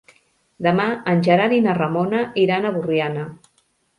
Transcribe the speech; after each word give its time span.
Demà 0.67 0.85
en 1.11 1.21
Gerard 1.27 1.55
i 1.59 1.61
na 1.67 1.75
Ramona 1.79 2.23
iran 2.45 2.65
a 2.71 2.75
Borriana. 2.79 3.29